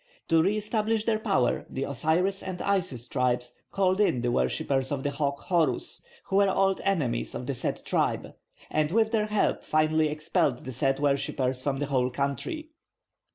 [0.29, 5.03] To re establish their power, the Osiris and Isis tribes called in the worshippers of
[5.03, 8.33] the hawk Horus, who were old enemies of the Set tribe,
[8.71, 12.71] and with their help finally expelled the Set worshippers from the whole country.